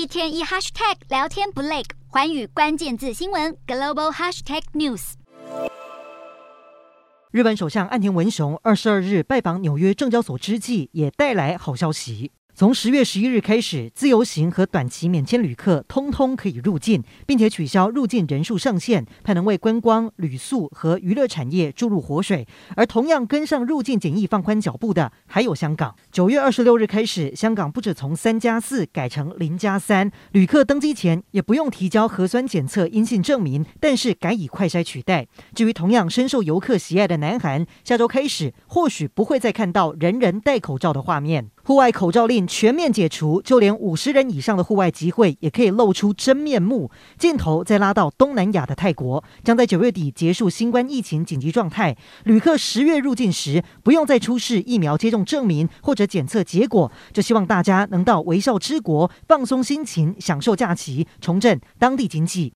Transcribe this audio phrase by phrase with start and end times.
[0.00, 5.12] 一天一 hashtag 聊天不累，环宇关键字新闻 global hashtag news。
[7.30, 12.32] 日本首相岸田文雄二十二日拜访纽约证交所之际，也带来好消息。
[12.60, 22.46] 从十月十一日开始，自由行和短期免签旅客通通可以入境，并且取消入境人数上限，盼能为观光、旅宿和娱乐产业注入活水。
[22.76, 25.96] 而同样跟上入境检疫放宽脚步的，还有香港。
[26.12, 35.26] 九月二十六日开始，香港不止从三加四改成零加三，旅客登机前也不用提交核酸检测阴性证明，但是改以快筛取代。
[35.54, 41.48] 至于同样深受游客喜爱的南韩，下周开始或许不会再看到人人戴口罩的画面。
[41.70, 46.90] 户外口罩令全面解除，就连五十人以上的户外集会也可以露出真面目。
[47.16, 51.96] 镜头再拉到东南亚的泰国，将在九月底结束新冠疫情紧急状态。
[52.24, 62.48] 旅客十月入境时不用再出示疫苗接种证明或者检测结果，就希望大家能到微笑之国放松心情，享受假期，重振当地经济。